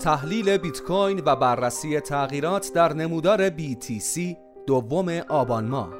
[0.00, 4.36] تحلیل بیت کوین و بررسی تغییرات در نمودار BTC
[4.66, 5.94] دوم آبان ماه.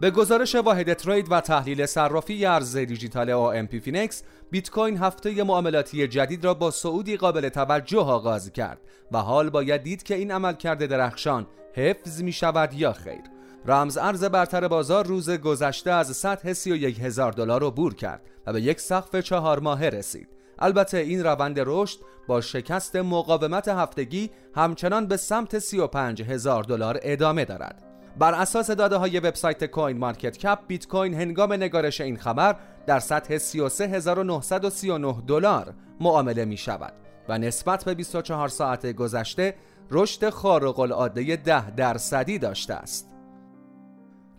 [0.00, 6.08] به گزارش واحد trade و تحلیل صرافی ارز دیجیتال AMP فینکس بیت کوین هفته معاملاتی
[6.08, 8.80] جدید را با صعودی قابل توجه آغاز کرد
[9.12, 13.33] و حال باید دید که این عملکرد درخشان حفظ می شود یا خیر.
[13.66, 18.52] رمز ارز برتر بازار روز گذشته از سطح 31 هزار دلار رو عبور کرد و
[18.52, 25.06] به یک سقف چهار ماهه رسید البته این روند رشد با شکست مقاومت هفتگی همچنان
[25.06, 27.84] به سمت 35 هزار دلار ادامه دارد
[28.18, 32.56] بر اساس داده های وبسایت کوین مارکت کپ بیت کوین هنگام نگارش این خبر
[32.86, 36.92] در سطح 33939 دلار معامله می شود
[37.28, 39.54] و نسبت به 24 ساعت گذشته
[39.90, 43.13] رشد خارق العاده 10 درصدی داشته است.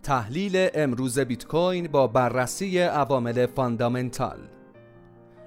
[0.06, 4.38] تحلیل امروز بیت کوین با بررسی عوامل fundamental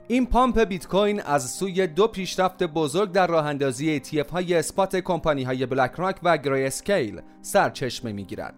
[0.08, 4.96] این pump بیت کوین از سوی دو پیشرفت بزرگ در راه اندازی ETF های spot
[4.96, 8.56] کمپانی های بلک راک و گری اسکیل سرچشمه می‌گیرد.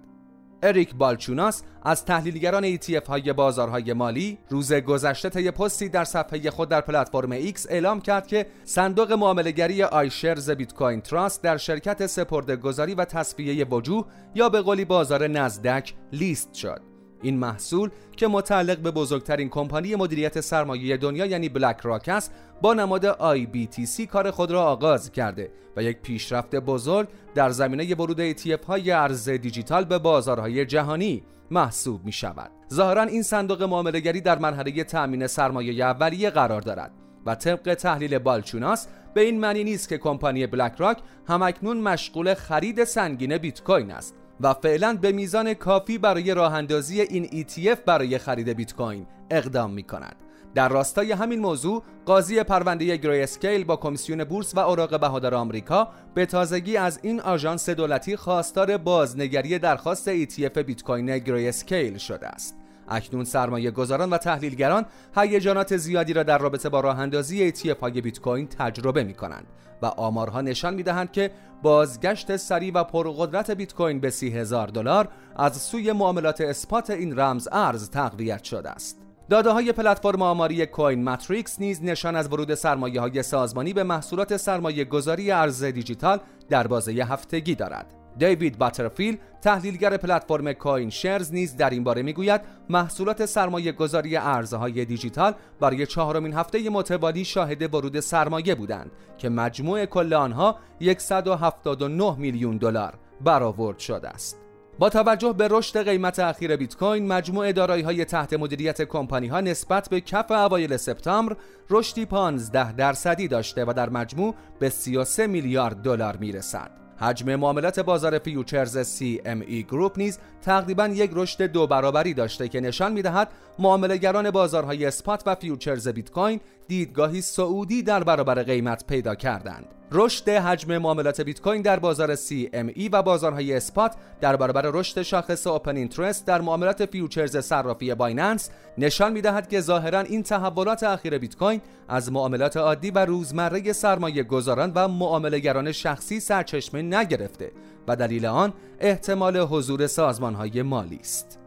[0.64, 6.70] اریک بالچوناس از تحلیلگران ETF های بازارهای مالی روز گذشته طی پستی در صفحه خود
[6.70, 12.56] در پلتفرم X اعلام کرد که صندوق معاملهگری آیشرز بیت کوین تراست در شرکت سپرده
[12.56, 16.91] گذاری و تسویه وجوه یا به قولی بازار نزدک لیست شد.
[17.22, 22.74] این محصول که متعلق به بزرگترین کمپانی مدیریت سرمایه دنیا یعنی بلک راک است با
[22.74, 28.66] نماد IBTC کار خود را آغاز کرده و یک پیشرفت بزرگ در زمینه ورود ETF
[28.66, 32.52] های ارز دیجیتال به بازارهای جهانی محسوب می شود.
[32.74, 36.92] ظاهرا این صندوق معاملهگری در مرحله تأمین سرمایه اولیه قرار دارد
[37.26, 40.98] و طبق تحلیل بالچوناس به این معنی نیست که کمپانی بلک راک
[41.28, 47.02] همکنون مشغول خرید سنگین بیت کوین است و فعلا به میزان کافی برای راه اندازی
[47.02, 50.16] این ETF برای خرید بیت کوین اقدام می کند.
[50.56, 55.88] در راستای همین موضوع قاضی پرونده گری اسکیل با کمیسیون بورس و اوراق بهادار آمریکا
[56.14, 62.28] به تازگی از این آژانس دولتی خواستار بازنگری درخواست ETF بیت کوین گری اسکیل شده
[62.28, 62.61] است.
[62.92, 64.86] اکنون سرمایه گذاران و تحلیلگران
[65.16, 69.48] هیجانات زیادی را در رابطه با راه اندازی ETF های بیت کوین تجربه می کنند
[69.82, 71.32] و آمارها نشان می دهند که
[71.62, 77.20] بازگشت سریع و پرقدرت بیت کوین به سی هزار دلار از سوی معاملات اثبات این
[77.20, 78.98] رمز ارز تقویت شده است.
[79.30, 84.38] داده های پلتفرم آماری کوین ماتریکس نیز نشان از ورود سرمایه های سازمانی به محصولات
[84.38, 86.20] سرمایه گذاری ارز دیجیتال
[86.50, 88.01] در بازه هفتگی دارد.
[88.18, 94.86] دیوید باترفیل تحلیلگر پلتفرم کوین شرز نیز در این باره می‌گوید محصولات سرمایه گذاری ارزهای
[94.86, 100.56] دیجیتال برای چهارمین هفته متوالی شاهد ورود سرمایه بودند که مجموع کل آنها
[100.98, 104.38] 179 میلیون دلار برآورد شده است.
[104.80, 109.42] با توجه به رشد قیمت اخیر بیت کوین مجموع دارایی های تحت مدیریت کمپانی ها
[109.42, 111.36] نسبت به کف اوایل سپتامبر
[111.70, 116.81] رشدی 15 درصدی داشته و در مجموع به 33 میلیارد دلار می‌رسد.
[117.02, 122.94] حجم معاملات بازار futures CME گروپ نیز تقریبا یک رشد دو برابری داشته که نشان
[122.94, 129.81] می‌دهد معاملهگران بازارهای spot و futures بیت کوین دیدگاهی صعودی در برابر قیمت پیدا کردند.
[129.94, 135.48] رشد حجم معاملات بیت کوین در بازار CME و بازارهای spot در برابر رشد شاخص
[135.48, 141.38] open interest در معاملات futures صرافی بایننس نشان می‌دهد که ظاهرا این تحولات اخیر بیت
[141.38, 147.52] کوین از معاملات عادی و روزمره سرمایه گذاران و معاملهگران شخصی سرچشمه نگرفته
[147.88, 151.40] و دلیل آن احتمال حضور سازمانهای مالی است.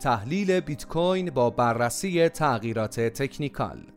[0.00, 3.95] تحلیل بیت کوین با بررسی تغییرات تکنیکال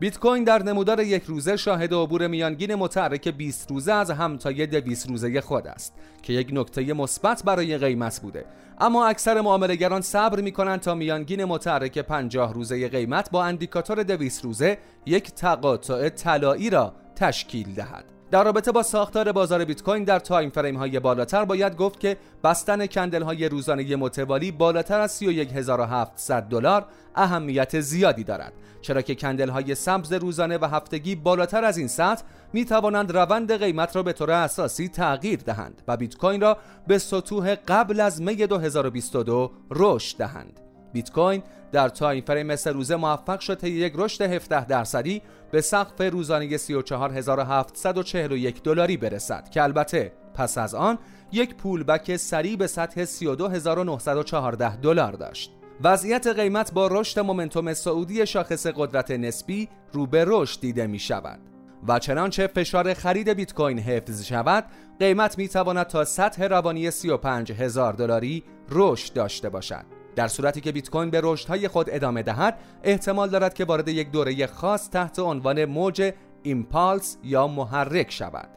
[0.00, 5.08] بیت کوین در نمودار یک روزه شاهد عبور میانگین متحرک 20 روزه از همتای 200
[5.08, 8.44] روزه خود است که یک نکته مثبت برای قیمت بوده.
[8.78, 14.44] اما اکثر معاملهگران صبر می کنند تا میانگین متحرک 50 روزه قیمت با اندیکاتور 200
[14.44, 18.19] روزه یک تقاطع طلایی را تشکیل دهد.
[18.30, 22.16] در رابطه با ساختار بازار بیت کوین در time frame های بالاتر باید گفت که
[22.44, 28.52] بستن candle های روزانه متوالی بالاتر از 31700 دلار اهمیت زیادی دارد.
[28.82, 32.22] چرا که candle های سبز روزانه و هفتگی بالاتر از این سطح
[32.52, 36.56] می توانند روند قیمت را به طور اساسی تغییر دهند و بیت کوین را
[36.86, 40.69] به سطوح قبل از می 2022 رشد دهند.
[40.92, 41.42] بیت کوین
[41.72, 48.62] در time frame مثل روزه موفق شد یک رشد 17 درصدی به سقف روزانه 34741
[48.62, 50.98] دلاری برسد که البته پس از آن
[51.32, 55.52] یک پولبک سریع به سطح 32914 دلار داشت.
[55.84, 61.40] وضعیت قیمت با رشد مومنتوم سعودی شاخص قدرت نسبی رو به رشد دیده می شود.
[61.88, 64.64] و چنانچه فشار خرید بیت کوین حفظ شود
[64.98, 70.72] قیمت می تواند تا سطح روانی 35 هزار دلاری رشد داشته باشد در صورتی که
[70.72, 75.18] بیت کوین به رشدهای خود ادامه دهد احتمال دارد که وارد یک دوره خاص تحت
[75.18, 76.12] عنوان موج
[76.42, 78.48] impulse یا محرک شود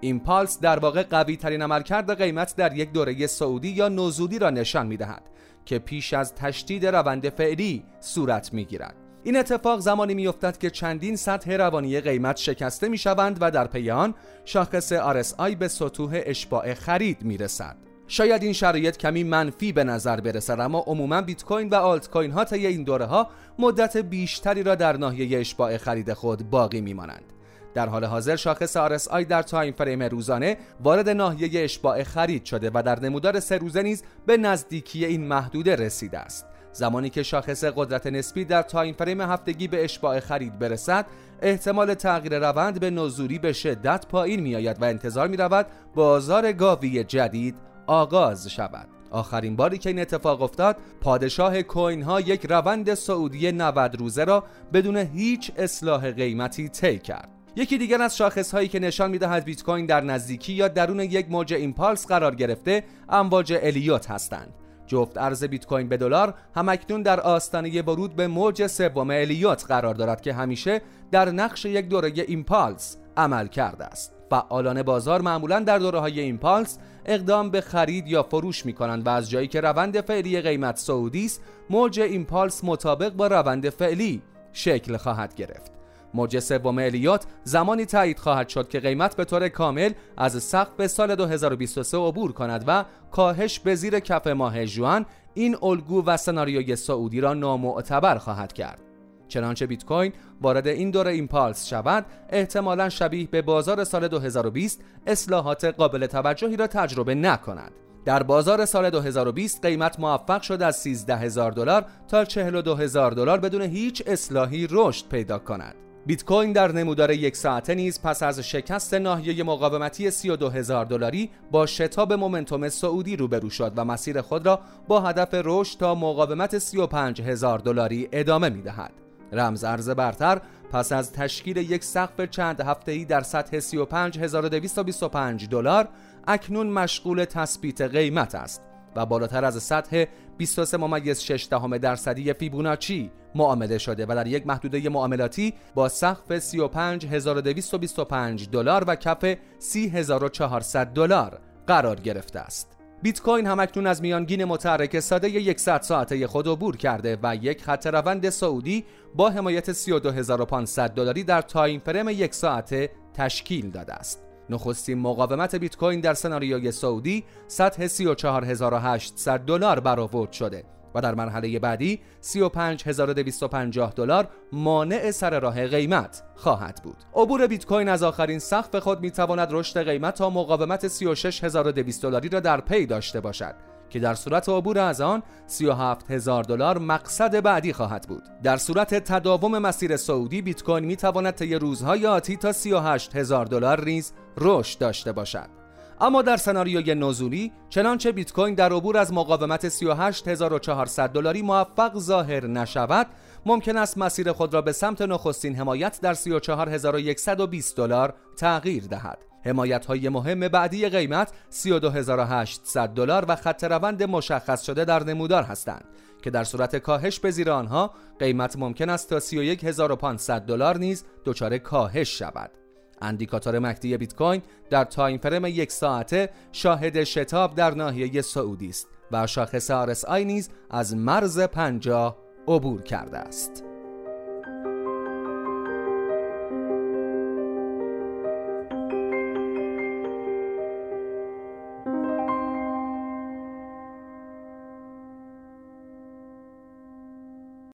[0.00, 4.86] impulse در واقع قوی ترین عملکرد قیمت در یک دوره صعودی یا نزولی را نشان
[4.86, 5.22] می دهد
[5.64, 8.94] که پیش از تشدید روند فعلی صورت می گیرد.
[9.24, 13.90] این اتفاق زمانی میافتد که چندین سطح روانی قیمت شکسته می شوند و در پی
[13.90, 14.14] آن
[14.44, 17.87] شاخص RSI به سطوح اشباع خرید می رسد.
[18.08, 22.30] شاید این شرایط کمی منفی به نظر برسد اما عموما بیت کوین و آلت کوین
[22.30, 23.28] ها طی این دوره ها
[23.58, 27.32] مدت بیشتری را در ناحیه اشباع خرید خود باقی میمانند.
[27.74, 32.82] در حال حاضر شاخص RSI در time frame روزانه وارد ناحیه اشباع خرید شده و
[32.82, 36.46] در نمودار سه روزه نیز به نزدیکی این محدوده رسیده است.
[36.72, 41.06] زمانی که شاخص قدرت نسبی در time frame هفتگی به اشباع خرید برسد
[41.42, 46.52] احتمال تغییر روند به نزولی به شدت پایین می آید و انتظار می رود بازار
[46.52, 48.88] گاوی جدید آغاز شود.
[49.10, 54.44] آخرین باری که این اتفاق افتاد پادشاه کوین ها یک روند صعودی 90 روزه را
[54.72, 57.28] بدون هیچ اصلاح قیمتی طی کرد.
[57.56, 61.30] یکی دیگر از شاخص هایی که نشان می‌دهد بیت کوین در نزدیکی یا درون یک
[61.30, 64.54] موج impulse قرار گرفته امواج الیوت هستند.
[64.86, 69.94] جفت ارز بیت کوین به دلار همکنون در آستانه ورود به موج سوم الیوت قرار
[69.94, 74.17] دارد که همیشه در نقش یک دوره impulse عمل کرده است.
[74.30, 79.10] فعالان بازار معمولا در دوره های impulse اقدام به خرید یا فروش می کنند و
[79.10, 84.22] از جایی که روند فعلی قیمت صعودی است موج ایمپالس مطابق با روند فعلی
[84.52, 85.72] شکل خواهد گرفت.
[86.14, 91.14] موج سوم الیوت زمانی تایید خواهد شد که قیمت به طور کامل از سقف سال
[91.14, 97.20] 2023 عبور کند و کاهش به زیر کف ماه جوان این الگو و سناریوی سعودی
[97.20, 98.87] را نامعتبر خواهد کرد.
[99.28, 105.64] چنانچه بیت کوین وارد این دور ایمپالس شود احتمالا شبیه به بازار سال 2020 اصلاحات
[105.64, 107.72] قابل توجهی را تجربه نکند
[108.04, 113.40] در بازار سال 2020 قیمت موفق شد از 13 هزار دلار تا 42 هزار دلار
[113.40, 115.74] بدون هیچ اصلاحی رشد پیدا کند
[116.06, 121.30] بیت کوین در نمودار یک ساعته نیز پس از شکست ناحیه مقاومتی 32 هزار دلاری
[121.50, 126.58] با شتاب مومنتوم سعودی روبرو شد و مسیر خود را با هدف رشد تا مقاومت
[126.58, 129.07] 35 هزار دلاری ادامه می دهد.
[129.32, 130.40] رمز ارز برتر
[130.72, 135.88] پس از تشکیل یک سقف چند هفته‌ای در سطح 35225 دلار
[136.26, 138.62] اکنون مشغول تثبیت قیمت است
[138.96, 140.04] و بالاتر از سطح
[140.36, 146.38] 23 ممیز 6 دهم درصدی فیبوناچی معامله شده و در یک محدوده معاملاتی با سقف
[146.38, 152.77] 35225 دلار و کف 30400 دلار قرار گرفته است.
[153.02, 157.86] بیت کوین همکنون از میانگین متحرک ساده 100 ساعته خود عبور کرده و یک خط
[157.86, 158.84] روند صعودی
[159.14, 164.24] با حمایت 32500 دلاری در time frame یک ساعته تشکیل داده است.
[164.50, 171.58] نخستین مقاومت بیت کوین در سناریوی صعودی سطح 34800 دلار برآورد شده و در مرحله
[171.58, 176.96] بعدی 35250 دلار مانع سر راه قیمت خواهد بود.
[177.14, 182.28] عبور بیت کوین از آخرین سقف خود می تواند رشد قیمت تا مقاومت 36200 دلاری
[182.28, 183.54] را در پی داشته باشد
[183.90, 188.94] که در صورت عبور از آن 37 هزار دلار مقصد بعدی خواهد بود در صورت
[188.94, 194.12] تداوم مسیر صعودی بیت کوین می تواند طی روزهای آتی تا 38 هزار دلار نیز
[194.38, 195.57] رشد داشته باشد
[196.00, 202.46] اما در سناریوی نزولی چنانچه بیت کوین در عبور از مقاومت 38400 دلاری موفق ظاهر
[202.46, 203.06] نشود
[203.46, 209.24] ممکن است مسیر خود را به سمت نخستین حمایت در 34120 دلار تغییر دهد.
[209.44, 215.84] حمایت های مهم بعدی قیمت 32800 دلار و خط روند مشخص شده در نمودار هستند
[216.22, 221.58] که در صورت کاهش به زیر آنها قیمت ممکن است تا 31500 دلار نیز دچار
[221.58, 222.57] کاهش شود.
[223.02, 228.88] اندیکاتور MACD بیت کوین در time frame یک ساعته شاهد شتاب در ناحیه صعودی است
[229.12, 232.16] و شاخص RSI نیز از مرز 50
[232.48, 233.67] عبور کرده است.